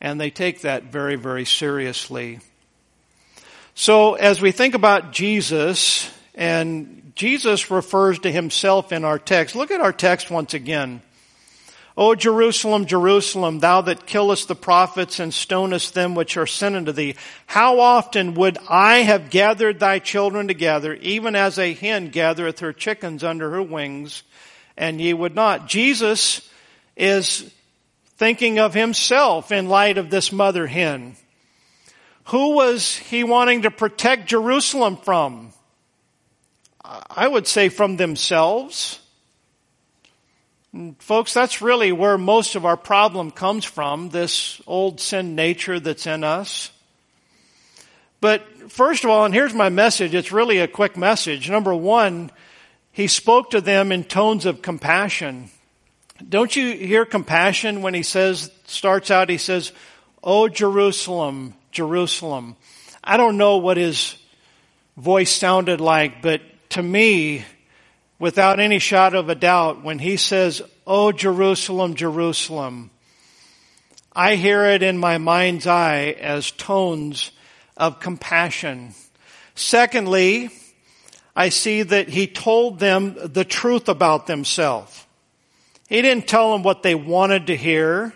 [0.00, 2.40] and they take that very, very seriously.
[3.74, 9.70] So, as we think about Jesus, and Jesus refers to himself in our text, look
[9.70, 11.02] at our text once again.
[11.96, 16.92] O Jerusalem, Jerusalem, thou that killest the prophets and stonest them which are sent unto
[16.92, 22.60] thee, how often would I have gathered thy children together, even as a hen gathereth
[22.60, 24.22] her chickens under her wings,
[24.76, 25.68] and ye would not.
[25.68, 26.48] Jesus
[26.96, 27.52] is
[28.16, 31.16] thinking of himself in light of this mother hen.
[32.26, 35.52] Who was he wanting to protect Jerusalem from?
[36.82, 39.01] I would say from themselves
[40.98, 46.06] folks, that's really where most of our problem comes from, this old sin nature that's
[46.06, 46.70] in us.
[48.20, 51.50] But first of all, and here's my message, it's really a quick message.
[51.50, 52.30] Number one,
[52.92, 55.50] he spoke to them in tones of compassion.
[56.26, 59.72] Don't you hear compassion when he says, starts out, he says,
[60.22, 62.56] Oh, Jerusalem, Jerusalem.
[63.02, 64.14] I don't know what his
[64.96, 67.44] voice sounded like, but to me,
[68.22, 72.92] without any shadow of a doubt, when he says, Oh, Jerusalem, Jerusalem,
[74.12, 77.32] I hear it in my mind's eye as tones
[77.76, 78.94] of compassion.
[79.56, 80.50] Secondly,
[81.34, 85.04] I see that he told them the truth about themselves.
[85.88, 88.12] He didn't tell them what they wanted to hear.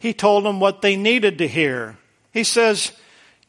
[0.00, 1.96] He told them what they needed to hear.
[2.32, 2.90] He says,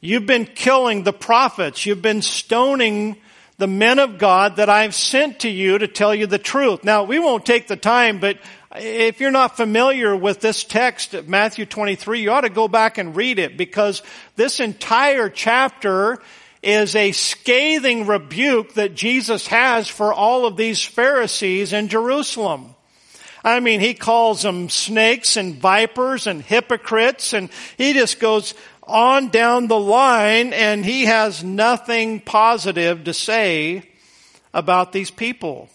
[0.01, 1.83] you've been killing the prophets.
[1.83, 3.17] You've been stoning
[3.57, 6.83] the men of God that I've sent to you to tell you the truth.
[6.83, 8.37] Now, we won't take the time, but
[8.75, 12.97] if you're not familiar with this text, of Matthew 23, you ought to go back
[12.97, 14.01] and read it because
[14.35, 16.19] this entire chapter
[16.61, 22.75] is a scathing rebuke that Jesus has for all of these Pharisees in Jerusalem.
[23.43, 28.55] I mean, he calls them snakes and vipers and hypocrites and he just goes
[28.87, 33.83] on down the line and he has nothing positive to say
[34.53, 35.69] about these people.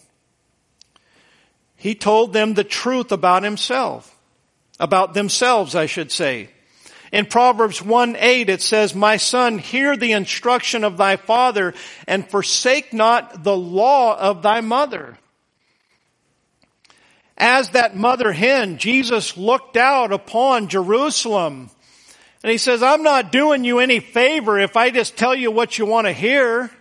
[1.75, 4.15] He told them the truth about himself.
[4.79, 6.49] About themselves, I should say.
[7.11, 11.75] In Proverbs 1 8, it says, My son, hear the instruction of thy father
[12.07, 15.17] and forsake not the law of thy mother
[17.41, 21.71] as that mother hen, Jesus looked out upon Jerusalem
[22.43, 25.77] and he says, I'm not doing you any favor if I just tell you what
[25.77, 26.71] you want to hear.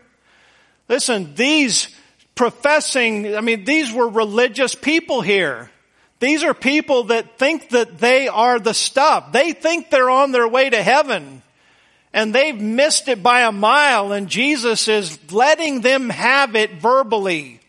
[0.88, 1.94] Listen, these
[2.34, 5.70] professing, I mean, these were religious people here.
[6.18, 9.32] These are people that think that they are the stuff.
[9.32, 11.42] They think they're on their way to heaven.
[12.12, 17.60] And they've missed it by a mile and Jesus is letting them have it verbally.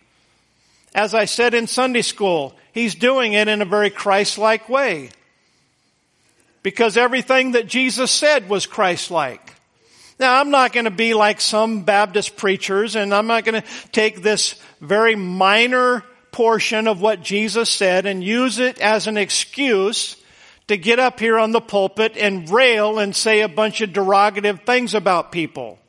[0.96, 5.10] As I said in Sunday school, He's doing it in a very Christ-like way.
[6.64, 9.56] Because everything that Jesus said was Christ-like.
[10.20, 13.68] Now, I'm not going to be like some Baptist preachers and I'm not going to
[13.92, 20.16] take this very minor portion of what Jesus said and use it as an excuse
[20.68, 24.64] to get up here on the pulpit and rail and say a bunch of derogative
[24.66, 25.80] things about people.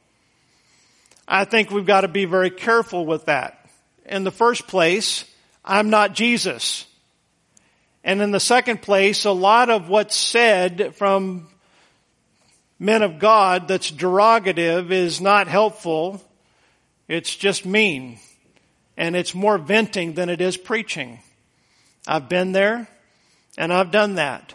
[1.28, 3.66] I think we've got to be very careful with that.
[4.06, 5.24] In the first place,
[5.64, 6.86] I'm not Jesus.
[8.04, 11.46] And in the second place, a lot of what's said from
[12.78, 16.20] men of God that's derogative is not helpful.
[17.06, 18.18] It's just mean.
[18.96, 21.20] And it's more venting than it is preaching.
[22.06, 22.88] I've been there
[23.56, 24.52] and I've done that.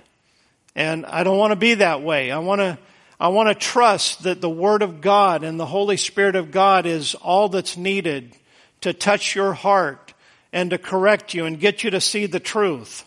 [0.76, 2.32] And I don't want to be that way.
[2.32, 2.78] I want to,
[3.20, 6.86] I want to trust that the Word of God and the Holy Spirit of God
[6.86, 8.36] is all that's needed
[8.82, 10.14] to touch your heart
[10.52, 13.07] and to correct you and get you to see the truth.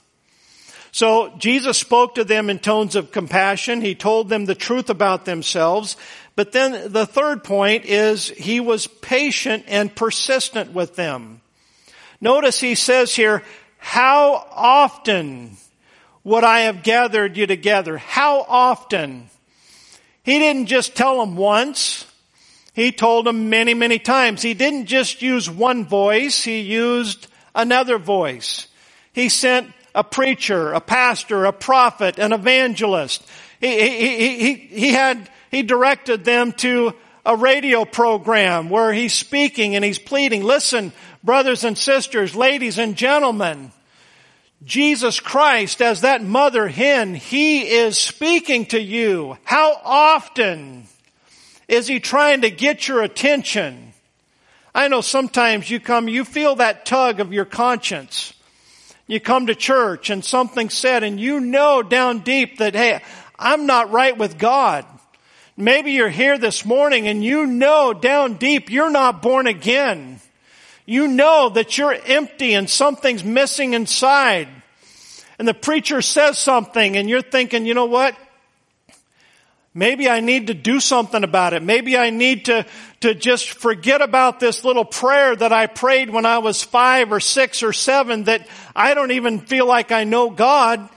[0.93, 3.81] So Jesus spoke to them in tones of compassion.
[3.81, 5.97] He told them the truth about themselves.
[6.37, 11.41] But then the third point is he was patient and persistent with them.
[12.21, 13.43] Notice he says here,
[13.79, 15.57] how often
[16.25, 17.97] would I have gathered you together?
[17.97, 19.31] How often?
[20.23, 22.07] He didn't just tell them once.
[22.75, 24.43] He told them many, many times.
[24.43, 26.45] He didn't just use one voice.
[26.45, 28.69] He used another voice.
[29.13, 33.27] He sent a preacher, a pastor, a prophet, an evangelist.
[33.61, 36.95] He, he, he, he, had, he directed them to
[37.27, 42.97] a radio program where he's speaking and he's pleading, listen, brothers and sisters, ladies and
[42.97, 43.73] gentlemen,
[44.65, 49.39] Jesus Christ as that mother hen, He is speaking to you.
[49.45, 50.87] How often
[51.67, 53.93] is He trying to get your attention?
[54.75, 58.35] I know sometimes you come, you feel that tug of your conscience.
[59.11, 63.03] You come to church and something said and you know down deep that, hey,
[63.37, 64.87] I'm not right with God.
[65.57, 70.21] Maybe you're here this morning and you know down deep you're not born again.
[70.87, 74.47] You know that you're empty and something's missing inside.
[75.41, 78.15] And the preacher says something and you're thinking, you know what?
[79.73, 81.63] Maybe I need to do something about it.
[81.63, 82.67] Maybe I need to,
[83.01, 87.21] to just forget about this little prayer that I prayed when I was five or
[87.21, 90.89] six or seven that I don't even feel like I know God.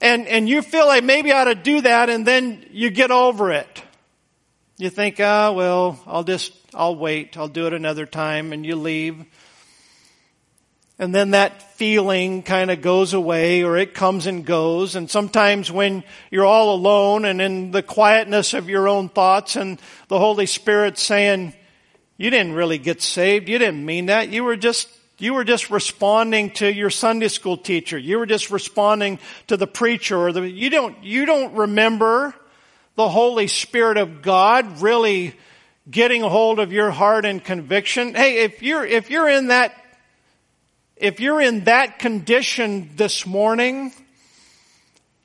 [0.00, 3.10] And, and you feel like maybe I ought to do that and then you get
[3.10, 3.82] over it.
[4.78, 7.36] You think, ah, oh, well, I'll just, I'll wait.
[7.36, 9.24] I'll do it another time and you leave.
[10.98, 14.94] And then that feeling kind of goes away or it comes and goes.
[14.94, 19.80] And sometimes when you're all alone and in the quietness of your own thoughts and
[20.06, 21.52] the Holy Spirit saying,
[22.16, 23.48] you didn't really get saved.
[23.48, 24.28] You didn't mean that.
[24.28, 24.88] You were just,
[25.18, 27.98] you were just responding to your Sunday school teacher.
[27.98, 29.18] You were just responding
[29.48, 32.34] to the preacher or the, you don't, you don't remember
[32.94, 35.34] the Holy Spirit of God really
[35.90, 38.14] getting a hold of your heart and conviction.
[38.14, 39.74] Hey, if you're, if you're in that,
[41.04, 43.92] if you're in that condition this morning,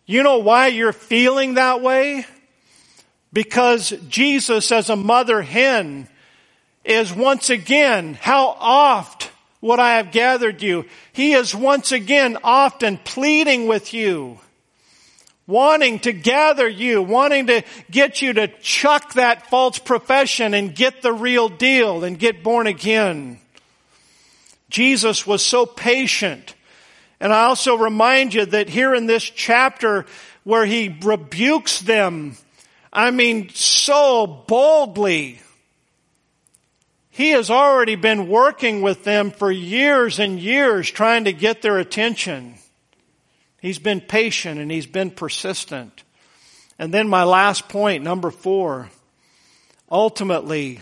[0.05, 2.25] you know why you're feeling that way?
[3.31, 6.09] Because Jesus as a mother hen
[6.83, 10.85] is once again, how oft would I have gathered you?
[11.13, 14.39] He is once again often pleading with you
[15.47, 21.01] wanting to gather you, wanting to get you to chuck that false profession and get
[21.01, 23.39] the real deal and get born again.
[24.69, 26.55] Jesus was so patient.
[27.19, 30.05] And I also remind you that here in this chapter
[30.43, 32.37] where he rebukes them,
[32.93, 35.39] I mean, so boldly,
[37.09, 41.77] he has already been working with them for years and years trying to get their
[41.77, 42.55] attention.
[43.61, 46.03] He's been patient and he's been persistent.
[46.77, 48.89] And then my last point, number four.
[49.91, 50.79] Ultimately,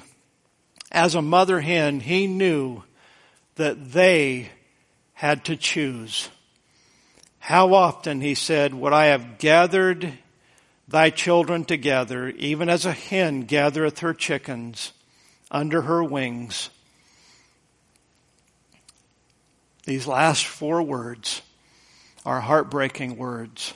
[0.92, 2.84] as a mother hen, he knew
[3.58, 4.50] that they
[5.14, 6.30] had to choose.
[7.40, 10.14] How often, he said, would I have gathered
[10.88, 14.94] thy children together, even as a hen gathereth her chickens
[15.52, 16.70] under her wings?
[19.86, 21.42] These last four words
[22.26, 23.74] are heartbreaking words.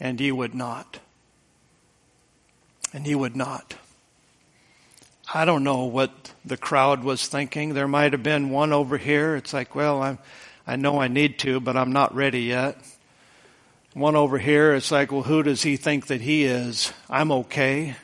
[0.00, 0.98] And he would not.
[2.94, 3.74] And he would not.
[5.34, 7.72] I don't know what the crowd was thinking.
[7.72, 9.34] There might have been one over here.
[9.34, 10.18] It's like, well, I'm,
[10.66, 12.76] I know I need to, but I'm not ready yet.
[13.94, 16.92] One over here, it's like, well, who does he think that he is?
[17.08, 17.96] I'm okay.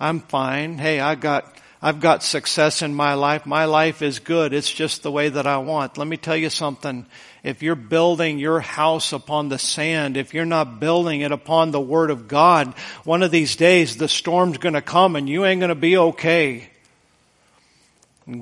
[0.00, 0.78] I'm fine.
[0.78, 1.54] Hey, I got
[1.84, 3.44] I've got success in my life.
[3.44, 4.54] My life is good.
[4.54, 5.98] It's just the way that I want.
[5.98, 7.04] Let me tell you something.
[7.42, 11.80] If you're building your house upon the sand, if you're not building it upon the
[11.82, 12.72] Word of God,
[13.04, 16.70] one of these days the storm's gonna come and you ain't gonna be okay.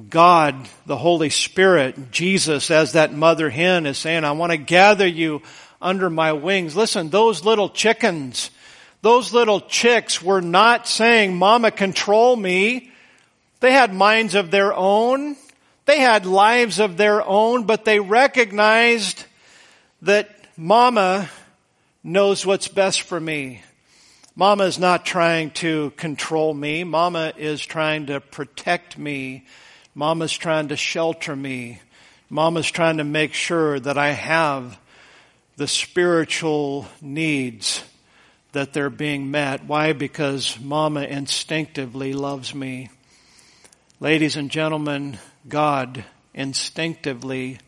[0.09, 5.09] God, the Holy Spirit, Jesus as that mother hen is saying, I want to gather
[5.09, 5.43] you
[5.81, 6.77] under my wings.
[6.77, 8.53] Listen, those little chickens,
[9.01, 12.91] those little chicks were not saying, Mama, control me.
[13.63, 15.37] They had minds of their own.
[15.85, 19.25] They had lives of their own, but they recognized
[20.03, 21.31] that mama
[22.03, 23.63] knows what's best for me.
[24.35, 26.83] Mama is not trying to control me.
[26.83, 29.47] Mama is trying to protect me.
[29.95, 31.81] Mama's trying to shelter me.
[32.29, 34.77] Mama's trying to make sure that I have
[35.57, 37.85] the spiritual needs
[38.51, 39.67] that they're being met.
[39.67, 39.93] Why?
[39.93, 42.89] Because mama instinctively loves me.
[44.03, 45.17] Ladies and gentlemen,
[45.49, 47.61] God instinctively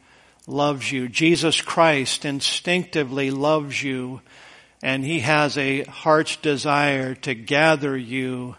[0.48, 1.08] loves you.
[1.08, 4.20] Jesus Christ instinctively loves you
[4.82, 8.56] and he has a heart's desire to gather you,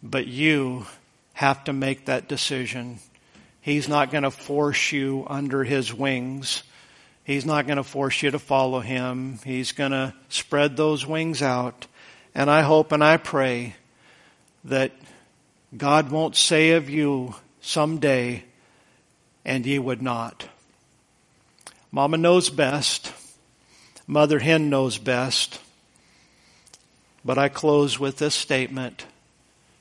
[0.00, 0.86] but you
[1.32, 3.00] have to make that decision.
[3.60, 6.62] He's not going to force you under his wings.
[7.24, 9.40] He's not going to force you to follow him.
[9.44, 11.88] He's going to spread those wings out.
[12.32, 13.74] And I hope and I pray
[14.62, 14.92] that
[15.76, 18.44] God won't say of you someday,
[19.44, 20.46] and ye would not.
[21.90, 23.12] Mama knows best.
[24.06, 25.60] Mother hen knows best.
[27.24, 29.06] But I close with this statement.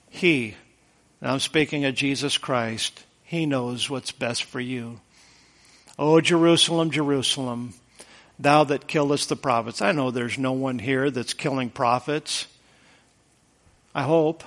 [0.09, 0.55] He,
[1.21, 4.99] and I'm speaking of Jesus Christ, He knows what's best for you.
[5.99, 7.73] O Jerusalem, Jerusalem,
[8.39, 9.81] thou that killest the prophets.
[9.81, 12.47] I know there's no one here that's killing prophets.
[13.93, 14.43] I hope.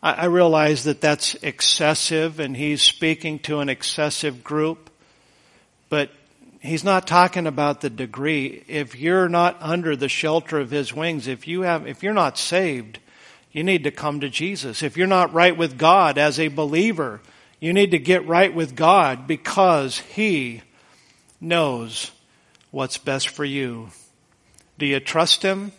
[0.00, 4.90] I realize that that's excessive and he's speaking to an excessive group,
[5.88, 6.10] but
[6.60, 8.62] he's not talking about the degree.
[8.68, 12.38] If you're not under the shelter of his wings, if you have, if you're not
[12.38, 13.00] saved,
[13.50, 14.84] you need to come to Jesus.
[14.84, 17.20] If you're not right with God as a believer,
[17.58, 20.62] you need to get right with God because he
[21.40, 22.12] knows
[22.70, 23.88] what's best for you.
[24.78, 25.72] Do you trust him?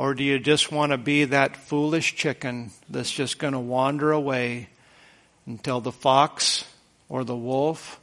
[0.00, 4.12] Or do you just want to be that foolish chicken that's just going to wander
[4.12, 4.70] away
[5.44, 6.64] until the fox
[7.10, 8.00] or the wolf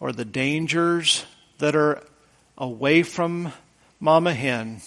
[0.00, 1.26] or the dangers
[1.58, 2.02] that are
[2.56, 3.52] away from
[4.00, 4.80] mama hen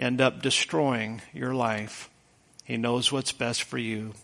[0.00, 2.10] end up destroying your life?
[2.64, 4.14] He knows what's best for you.